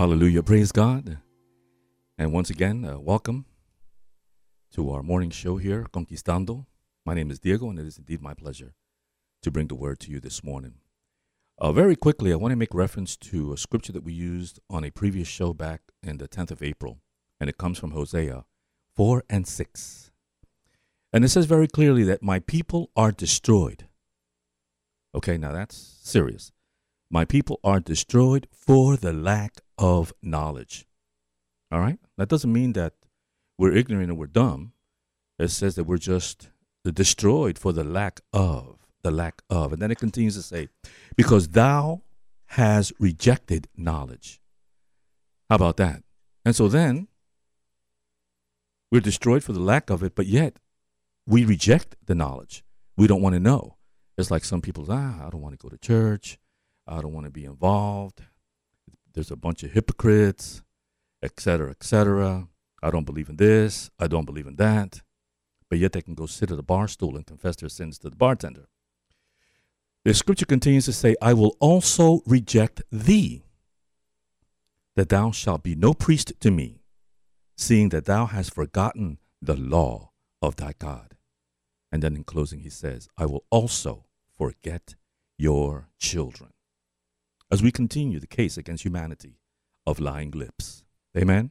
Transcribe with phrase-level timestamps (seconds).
[0.00, 0.42] Hallelujah.
[0.42, 1.18] Praise God.
[2.16, 3.44] And once again, uh, welcome
[4.72, 6.64] to our morning show here, Conquistando.
[7.04, 8.72] My name is Diego, and it is indeed my pleasure
[9.42, 10.76] to bring the word to you this morning.
[11.58, 14.84] Uh, very quickly, I want to make reference to a scripture that we used on
[14.84, 17.02] a previous show back in the 10th of April,
[17.38, 18.46] and it comes from Hosea
[18.96, 20.10] 4 and 6.
[21.12, 23.86] And it says very clearly that my people are destroyed.
[25.14, 26.52] Okay, now that's serious.
[27.10, 30.86] My people are destroyed for the lack of knowledge.
[31.72, 31.98] All right?
[32.16, 32.94] That doesn't mean that
[33.58, 34.72] we're ignorant and we're dumb.
[35.38, 36.50] It says that we're just
[36.84, 39.72] destroyed for the lack of, the lack of.
[39.72, 40.68] And then it continues to say,
[41.16, 42.02] because thou
[42.46, 44.40] has rejected knowledge.
[45.48, 46.02] How about that?
[46.44, 47.08] And so then
[48.92, 50.58] we're destroyed for the lack of it, but yet
[51.26, 52.64] we reject the knowledge.
[52.96, 53.76] We don't want to know.
[54.18, 56.38] It's like some people, ah, I don't want to go to church.
[56.90, 58.22] I don't want to be involved.
[59.14, 60.62] There's a bunch of hypocrites,
[61.22, 62.48] etc., etc.
[62.82, 63.90] I don't believe in this.
[63.98, 65.02] I don't believe in that.
[65.68, 68.10] But yet they can go sit at a bar stool and confess their sins to
[68.10, 68.66] the bartender.
[70.04, 73.44] The scripture continues to say, I will also reject thee,
[74.96, 76.82] that thou shalt be no priest to me,
[77.56, 80.10] seeing that thou hast forgotten the law
[80.42, 81.14] of thy God.
[81.92, 84.94] And then in closing, he says, I will also forget
[85.38, 86.50] your children.
[87.50, 89.40] As we continue the case against humanity
[89.86, 90.84] of lying lips.
[91.16, 91.50] Amen?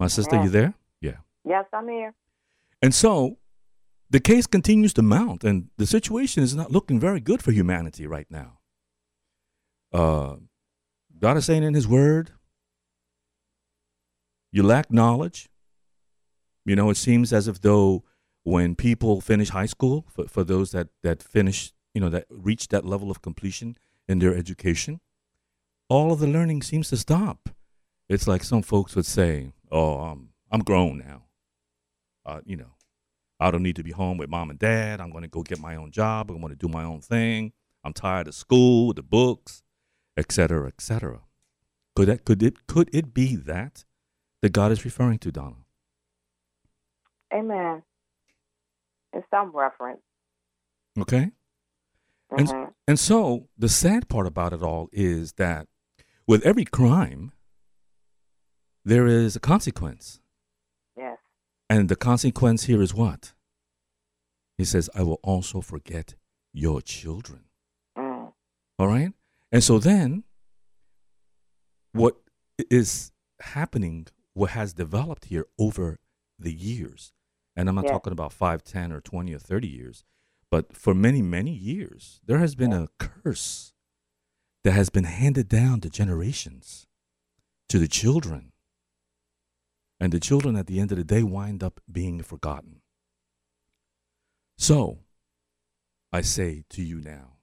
[0.00, 0.74] My sister, you there?
[1.00, 1.18] Yeah.
[1.44, 2.14] Yes, I'm here.
[2.82, 3.38] And so
[4.10, 8.06] the case continues to mount, and the situation is not looking very good for humanity
[8.06, 8.58] right now.
[9.92, 10.36] Uh,
[11.18, 12.32] God is saying in His Word,
[14.50, 15.48] you lack knowledge.
[16.64, 18.04] You know, it seems as if though
[18.42, 22.68] when people finish high school, for, for those that, that finish, you know, that reach
[22.68, 23.76] that level of completion
[24.06, 25.00] in their education,
[25.88, 27.48] all of the learning seems to stop.
[28.08, 31.24] It's like some folks would say, "Oh, I'm I'm grown now.
[32.26, 32.74] Uh, you know,
[33.40, 35.00] I don't need to be home with mom and dad.
[35.00, 36.30] I'm going to go get my own job.
[36.30, 37.52] I'm going to do my own thing.
[37.82, 39.62] I'm tired of school, the books,
[40.16, 41.20] etc., etc."
[41.96, 43.84] Could that could it could it be that
[44.42, 45.64] that God is referring to, Donna?
[47.32, 47.82] Amen.
[49.12, 50.02] In some reference.
[50.98, 51.30] Okay.
[52.32, 52.38] Mhm.
[52.38, 55.68] And, and so the sad part about it all is that
[56.26, 57.32] with every crime,
[58.84, 60.20] there is a consequence.
[60.96, 61.18] yes.
[61.70, 63.32] And the consequence here is what?
[64.58, 66.14] He says, I will also forget
[66.52, 67.44] your children.
[67.98, 68.32] Mm.
[68.78, 69.12] All right?
[69.50, 70.24] And so then,
[71.92, 72.16] what
[72.70, 75.98] is happening, what has developed here over
[76.38, 77.12] the years,
[77.56, 77.92] and I'm not Yes.
[77.92, 80.04] talking about 5, 10, or 20 or 30 years,
[80.50, 83.73] but for many, many years, there has been a curse
[84.64, 86.86] that has been handed down to generations,
[87.68, 88.52] to the children.
[90.00, 92.80] And the children at the end of the day wind up being forgotten.
[94.58, 94.98] So,
[96.12, 97.34] I say to you now,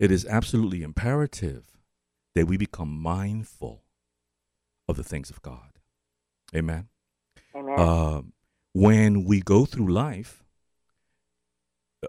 [0.00, 1.78] it is absolutely imperative
[2.34, 3.82] that we become mindful
[4.88, 5.78] of the things of God.
[6.54, 6.88] Amen.
[7.54, 7.78] Amen.
[7.78, 8.32] Um,
[8.72, 10.44] when we go through life,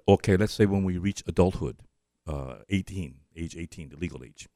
[0.08, 1.78] okay, let's say when we reach adulthood,
[2.28, 4.48] uh, 18, age 18, the legal age.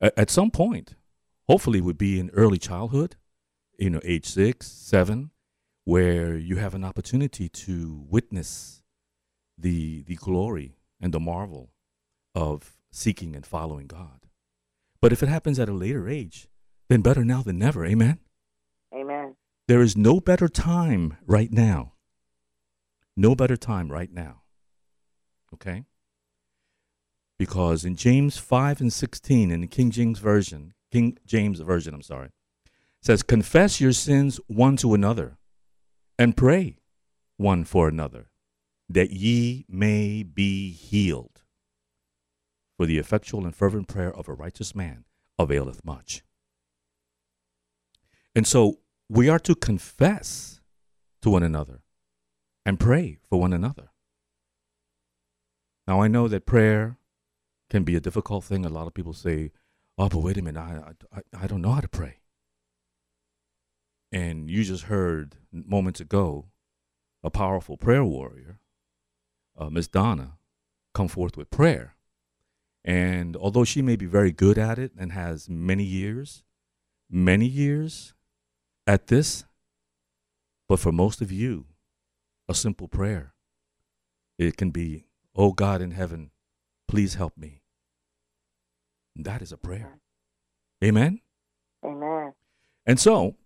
[0.00, 0.94] A- at some point,
[1.48, 3.16] hopefully, would be in early childhood,
[3.78, 5.30] you know, age six, seven,
[5.84, 8.82] where you have an opportunity to witness
[9.56, 11.70] the the glory and the marvel
[12.34, 14.26] of seeking and following God.
[15.00, 16.48] But if it happens at a later age,
[16.88, 17.84] then better now than never.
[17.84, 18.18] Amen.
[18.94, 19.36] Amen.
[19.68, 21.92] There is no better time right now.
[23.16, 24.42] No better time right now.
[25.52, 25.84] Okay?
[27.44, 32.00] Because in James 5 and 16, in the King James Version, King James Version, I'm
[32.00, 32.30] sorry,
[33.02, 35.36] says, Confess your sins one to another
[36.18, 36.78] and pray
[37.36, 38.30] one for another,
[38.88, 41.42] that ye may be healed.
[42.78, 45.04] For the effectual and fervent prayer of a righteous man
[45.38, 46.22] availeth much.
[48.34, 48.78] And so
[49.10, 50.62] we are to confess
[51.20, 51.82] to one another
[52.64, 53.90] and pray for one another.
[55.86, 56.96] Now, I know that prayer
[57.74, 58.64] can be a difficult thing.
[58.64, 59.50] A lot of people say,
[59.98, 62.20] oh, but wait a minute, I, I, I don't know how to pray.
[64.12, 66.46] And you just heard moments ago
[67.24, 68.60] a powerful prayer warrior,
[69.58, 70.38] uh, Miss Donna,
[70.94, 71.96] come forth with prayer.
[72.84, 76.44] And although she may be very good at it and has many years,
[77.10, 78.14] many years
[78.86, 79.46] at this,
[80.68, 81.66] but for most of you,
[82.48, 83.34] a simple prayer,
[84.38, 86.30] it can be, Oh God in heaven,
[86.86, 87.63] please help me.
[89.16, 89.98] That is a prayer.
[90.82, 91.20] Amen?
[91.84, 92.32] Amen.
[92.86, 93.36] And so,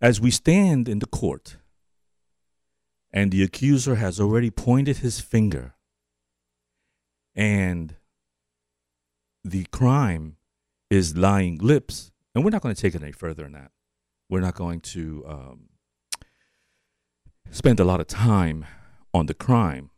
[0.00, 1.56] as we stand in the court,
[3.12, 5.74] and the accuser has already pointed his finger,
[7.34, 7.96] and
[9.44, 10.36] the crime
[10.90, 13.70] is lying lips, and we're not going to take it any further than that.
[14.28, 15.68] We're not going to um,
[17.50, 18.64] spend a lot of time
[19.12, 19.90] on the crime,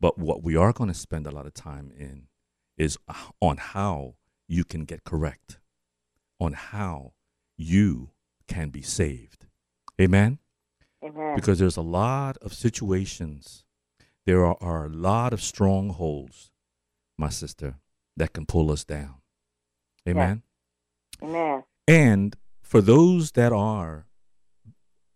[0.00, 2.28] but what we are going to spend a lot of time in
[2.76, 2.98] is
[3.40, 4.14] on how
[4.48, 5.58] you can get correct,
[6.40, 7.12] on how
[7.56, 8.10] you
[8.48, 9.46] can be saved.
[10.00, 10.38] Amen?
[11.04, 11.34] Amen.
[11.36, 13.64] Because there's a lot of situations,
[14.26, 16.50] there are, are a lot of strongholds,
[17.16, 17.76] my sister,
[18.16, 19.16] that can pull us down.
[20.08, 20.42] Amen?
[21.22, 21.64] Amen.
[21.86, 24.06] And for those that are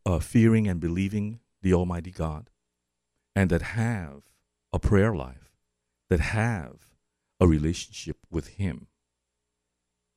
[0.06, 2.50] uh, fearing and believing the Almighty God
[3.34, 4.22] and that have
[4.72, 5.52] a prayer life,
[6.08, 6.87] that have
[7.40, 8.88] a relationship with Him,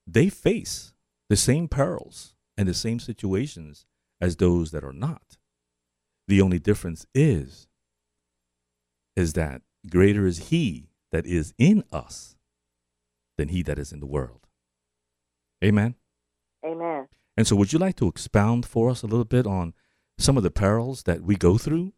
[0.08, 0.94] they face
[1.30, 3.86] the same perils and the same situations
[4.20, 5.38] as those that are not.
[6.28, 7.68] The only difference is
[9.16, 12.38] is that greater is he that is in us
[13.38, 14.48] than he that is in the world.
[15.64, 15.96] Amen.
[16.66, 17.08] Amen.
[17.36, 19.74] And so would you like to expound for us a little bit on
[20.18, 21.94] some of the perils that we go through,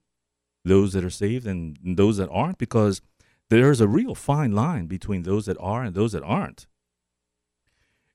[0.63, 3.01] those that are saved and those that aren't because
[3.49, 6.67] there's a real fine line between those that are and those that aren't.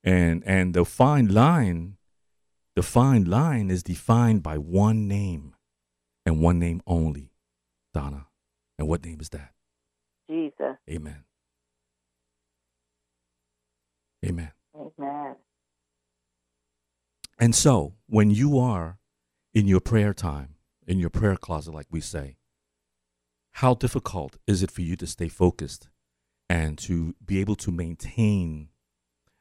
[0.03, 1.99] And and the fine line
[2.79, 5.57] the fine line is defined by one name
[6.25, 7.33] and one name only,
[7.93, 8.27] Donna.
[8.79, 9.53] And what name is that?
[10.31, 10.77] Jesus.
[10.89, 11.25] Amen.
[14.25, 14.53] Amen.
[14.77, 15.35] Amen.
[17.41, 18.99] And so, when you are
[19.53, 20.55] in your prayer time,
[20.87, 22.37] in your prayer closet, like we say,
[23.59, 25.89] how difficult is it for you to stay focused
[26.49, 28.69] and to be able to maintain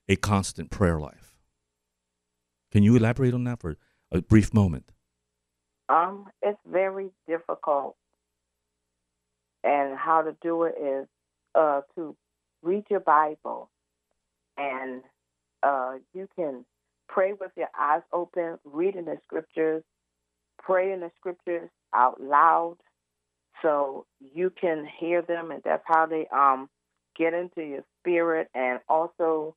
[0.10, 1.38] a constant prayer life?
[2.72, 3.78] Can you elaborate on that for
[4.12, 4.92] a brief moment?
[5.88, 7.96] Um, it's very difficult,
[9.64, 11.08] and how to do it is
[11.54, 12.16] uh, to
[12.64, 13.70] read your Bible,
[14.58, 15.04] and
[15.62, 16.66] uh, you can
[17.08, 19.84] pray with your eyes open, reading the scriptures,
[20.58, 22.78] praying the scriptures out loud,
[23.62, 26.70] so you can hear them, and that's how they um
[27.18, 29.56] get into your spirit, and also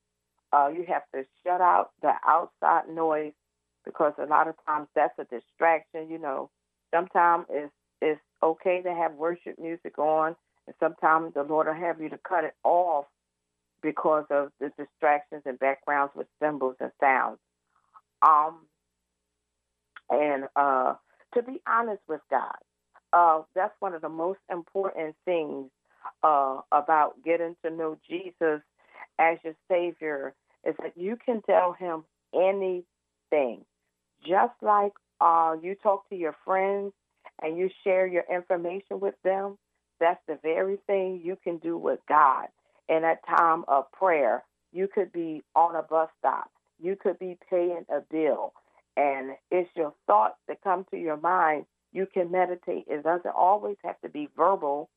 [0.53, 3.33] uh, you have to shut out the outside noise
[3.85, 6.11] because a lot of times that's a distraction.
[6.11, 6.51] You know,
[6.95, 10.37] sometimes it's it's okay to have worship music on,
[10.67, 13.07] and sometimes the Lord will have you to cut it off
[13.83, 17.39] because of the distractions and backgrounds with cymbals and sounds.
[18.23, 18.67] Um,
[20.11, 20.95] and uh,
[21.35, 22.57] to be honest with God,
[23.13, 25.71] uh, that's one of the most important things
[26.23, 28.63] uh, about getting to know Jesus
[29.19, 30.35] as your Savior
[30.67, 32.05] is that you can tell him
[32.35, 33.65] anything.
[34.27, 36.93] Just like uh, you talk to your friends
[37.43, 39.59] and you share your information with them,
[40.01, 42.47] that's the very thing you can do with God.
[42.89, 46.51] In that time of prayer, you could be on a bus stop,
[46.83, 48.53] you could be paying a bill,
[48.97, 51.67] and it's your thoughts that come to your mind.
[51.93, 52.85] You can meditate.
[52.89, 54.91] It doesn't always have to be verbal.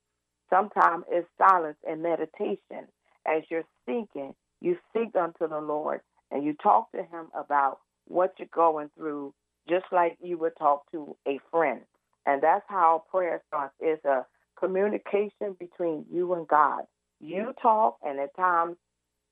[0.49, 2.87] Sometimes it's silence and meditation
[3.27, 6.01] as you're thinking you seek unto the Lord
[6.31, 9.33] and you talk to Him about what you're going through,
[9.69, 11.81] just like you would talk to a friend.
[12.25, 13.73] And that's how prayer starts.
[13.79, 14.25] It's a
[14.59, 16.83] communication between you and God.
[17.19, 18.77] You talk, and at times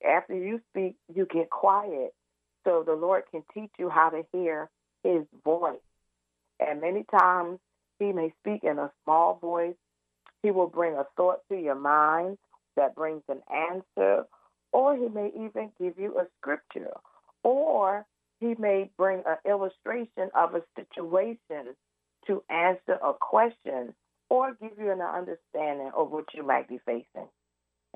[0.07, 2.13] after you speak, you get quiet
[2.63, 4.69] so the Lord can teach you how to hear
[5.03, 5.79] His voice.
[6.61, 7.59] And many times
[7.99, 9.75] He may speak in a small voice.
[10.43, 12.37] He will bring a thought to your mind
[12.75, 14.25] that brings an answer
[14.71, 16.91] or he may even give you a scripture,
[17.43, 18.05] or
[18.39, 21.75] he may bring an illustration of a situation
[22.27, 23.93] to answer a question
[24.29, 27.27] or give you an understanding of what you might be facing.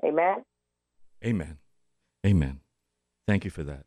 [0.04, 0.44] Amen.
[1.24, 1.58] Amen.
[2.26, 2.60] Amen.
[3.26, 3.86] Thank you for that.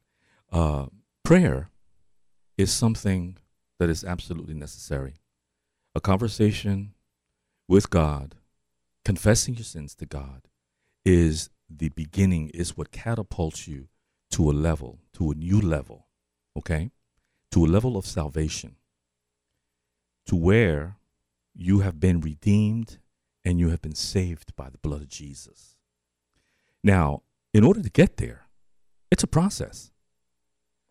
[0.51, 0.87] Uh,
[1.23, 1.69] prayer
[2.57, 3.37] is something
[3.79, 5.15] that is absolutely necessary.
[5.95, 6.93] A conversation
[7.67, 8.35] with God,
[9.03, 10.43] confessing your sins to God,
[11.05, 13.87] is the beginning is what catapults you
[14.31, 16.07] to a level, to a new level,
[16.57, 16.91] okay?
[17.51, 18.75] To a level of salvation,
[20.27, 20.97] to where
[21.55, 22.99] you have been redeemed
[23.43, 25.75] and you have been saved by the blood of Jesus.
[26.83, 28.47] Now, in order to get there,
[29.11, 29.91] it's a process.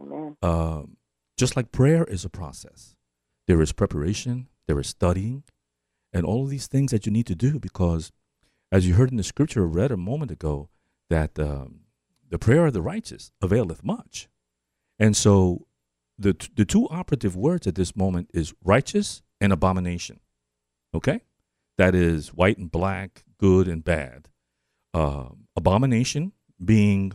[0.01, 0.37] Amen.
[0.43, 0.98] Um,
[1.39, 2.97] Just like prayer is a process,
[3.47, 5.45] there is preparation, there is studying,
[6.13, 8.11] and all of these things that you need to do because
[8.73, 10.69] as you heard in the scripture read a moment ago,
[11.09, 11.83] that um,
[12.29, 14.29] the prayer of the righteous availeth much.
[14.99, 15.67] And so
[16.19, 20.19] the, the two operative words at this moment is righteous and abomination.
[20.93, 21.23] Okay?
[21.79, 24.29] That is white and black, good and bad.
[24.93, 27.13] Uh, abomination being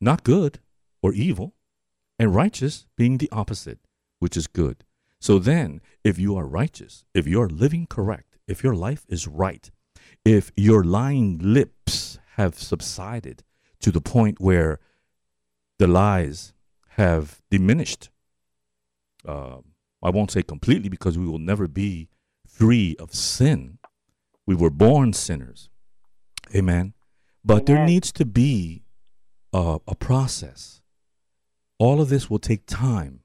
[0.00, 0.60] not good
[1.02, 1.54] or evil,
[2.18, 3.78] and righteous being the opposite,
[4.18, 4.84] which is good.
[5.20, 9.70] So then, if you are righteous, if you're living correct, if your life is right,
[10.24, 13.42] if your lying lips have subsided
[13.80, 14.78] to the point where
[15.78, 16.54] the lies
[16.90, 18.10] have diminished,
[19.26, 19.58] uh,
[20.02, 22.08] I won't say completely because we will never be
[22.46, 23.78] free of sin.
[24.46, 25.68] We were born sinners.
[26.54, 26.94] Amen.
[27.44, 27.64] But Amen.
[27.64, 28.82] there needs to be
[29.52, 30.77] a, a process.
[31.78, 33.20] All of this will take time.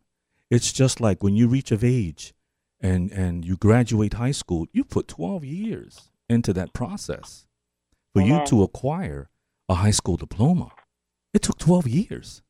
[0.50, 2.34] It's just like when you reach of age
[2.80, 7.48] and, and you graduate high school, you put 12 years into that process
[8.14, 8.42] for Amen.
[8.42, 9.30] you to acquire
[9.68, 10.72] a high school diploma.
[11.34, 12.44] It took 12 years.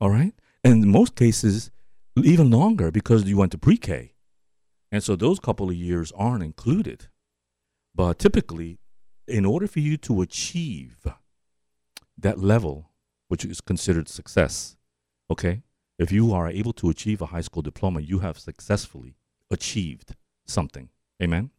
[0.00, 0.34] All right?
[0.62, 1.70] And in most cases,
[2.16, 4.14] even longer because you went to pre K.
[4.90, 7.06] And so those couple of years aren't included.
[7.94, 8.78] But typically,
[9.26, 11.06] in order for you to achieve
[12.16, 12.90] that level,
[13.28, 14.76] which is considered success,
[15.30, 15.62] okay,
[15.98, 19.16] if you are able to achieve a high school diploma, you have successfully
[19.50, 20.14] achieved
[20.46, 20.88] something.
[21.22, 21.50] Amen?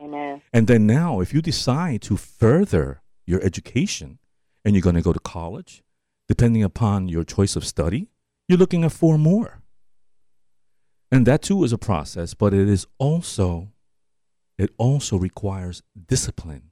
[0.00, 0.42] Amen.
[0.52, 4.18] And then now, if you decide to further your education
[4.64, 5.82] and you're going to go to college,
[6.28, 8.08] depending upon your choice of study,
[8.48, 9.62] you're looking at four more.
[11.10, 13.68] And that too is a process, but it is also
[14.58, 16.70] it also requires discipline.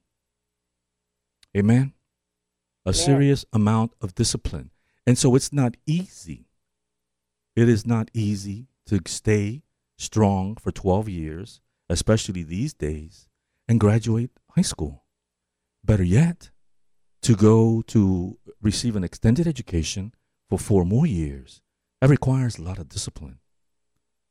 [1.57, 1.95] Amen.
[2.85, 4.71] A serious amount of discipline.
[5.08, 6.50] And so it's not easy.
[7.56, 9.62] It is not easy to stay
[9.96, 13.26] strong for 12 years, especially these days,
[13.66, 15.04] and graduate high school.
[15.82, 16.50] Better yet,
[17.22, 20.12] to go to receive an extended education
[20.50, 21.62] for four more years.
[22.02, 23.38] That requires a lot of discipline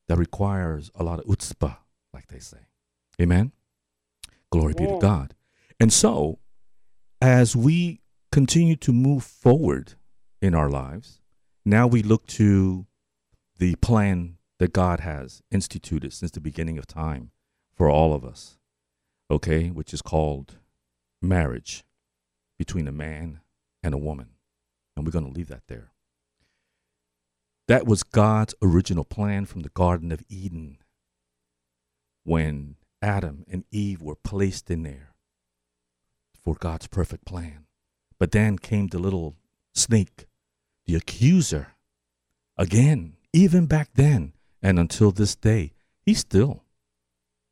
[0.07, 1.77] that requires a lot of chutzpah,
[2.13, 2.67] like they say.
[3.19, 3.51] Amen?
[4.51, 5.33] Glory be to God.
[5.79, 6.37] And so,
[7.19, 9.95] as we continue to move forward
[10.41, 11.19] in our lives,
[11.65, 12.85] now we look to
[13.57, 17.31] the plan that God has instituted since the beginning of time
[17.73, 18.57] for all of us,
[19.29, 20.57] okay, which is called
[21.21, 21.83] marriage
[22.57, 23.39] between a man
[23.83, 24.29] and a woman.
[24.95, 25.91] And we're going to leave that there.
[27.67, 30.77] That was God's original plan from the Garden of Eden
[32.23, 35.13] when Adam and Eve were placed in there
[36.33, 37.65] for God's perfect plan.
[38.17, 39.35] But then came the little
[39.77, 40.27] snake,
[40.85, 41.73] the accuser.
[42.57, 45.73] Again, even back then and until this day,
[46.05, 46.63] he's still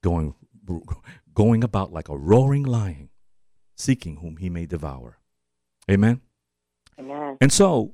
[0.04, 0.36] going
[1.34, 3.10] going about like a roaring lion,
[3.76, 5.20] seeking whom he may devour.
[5.90, 6.22] Amen.
[7.00, 7.38] Amen.
[7.42, 7.94] And so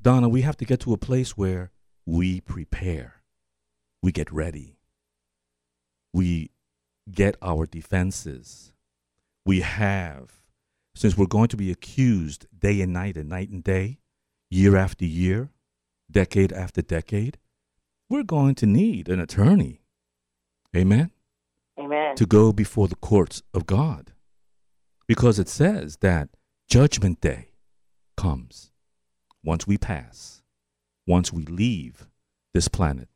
[0.00, 1.70] Donna, we have to get to a place where
[2.06, 3.22] we prepare,
[4.02, 4.78] we get ready,
[6.12, 6.50] we
[7.10, 8.72] get our defenses.
[9.44, 10.32] We have,
[10.98, 13.98] since we're going to be accused day and night and night and day,
[14.50, 15.50] year after year,
[16.10, 17.38] decade after decade,
[18.10, 19.80] we're going to need an attorney.
[20.76, 21.12] Amen?
[21.78, 22.16] Amen.
[22.16, 24.12] To go before the courts of God.
[25.06, 26.30] Because it says that
[26.68, 27.52] judgment day
[28.16, 28.72] comes
[29.44, 30.42] once we pass,
[31.06, 32.08] once we leave
[32.52, 33.08] this planet,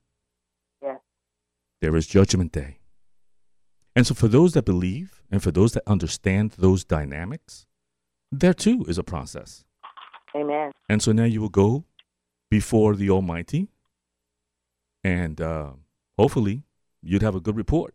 [1.80, 2.78] there is Judgment Day.
[3.96, 7.66] And so, for those that believe and for those that understand those dynamics,
[8.32, 9.64] there too is a process.
[10.34, 10.72] Amen.
[10.88, 11.84] And so now you will go
[12.50, 13.68] before the Almighty,
[15.04, 15.72] and uh,
[16.18, 16.62] hopefully
[17.02, 17.94] you'd have a good report.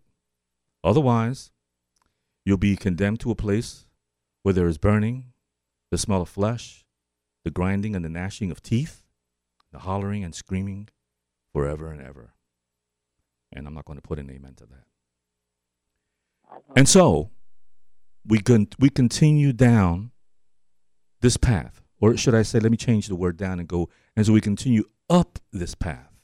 [0.84, 1.52] Otherwise,
[2.46, 3.88] you'll be condemned to a place
[4.44, 5.34] where there is burning,
[5.90, 6.86] the smell of flesh,
[7.44, 9.04] the grinding and the gnashing of teeth,
[9.72, 10.88] the hollering and screaming
[11.54, 12.34] forever and ever.
[13.52, 14.86] And I'm not going to put an amen to that.
[16.76, 17.32] And so
[18.26, 20.12] we con- we continue down
[21.22, 23.90] this path, or should I say, let me change the word down and go.
[24.16, 26.20] And so we continue up this path,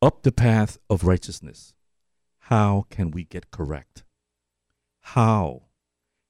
[0.00, 1.74] up the path of righteousness.
[2.46, 4.04] How can we get correct?
[5.00, 5.64] How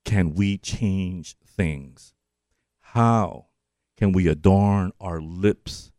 [0.05, 2.15] can we change things?
[2.81, 3.47] How
[3.97, 5.93] can we adorn our lips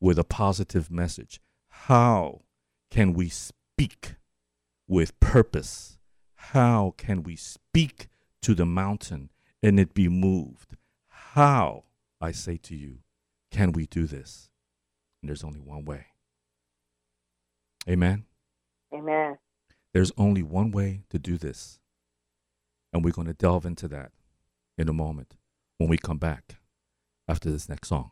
[0.00, 1.40] with a positive message?
[1.68, 2.42] How
[2.90, 4.16] can we speak
[4.88, 5.98] with purpose?
[6.34, 8.08] How can we speak
[8.42, 9.30] to the mountain
[9.62, 10.76] and it be moved?
[11.34, 11.84] How,
[12.20, 12.98] I say to you,
[13.52, 14.50] can we do this?
[15.22, 16.06] And there's only one way.
[17.88, 18.24] Amen.
[18.92, 19.38] Amen.
[19.94, 21.78] There's only one way to do this.
[22.92, 24.10] And we're going to delve into that
[24.76, 25.36] in a moment
[25.78, 26.56] when we come back
[27.28, 28.10] after this next song.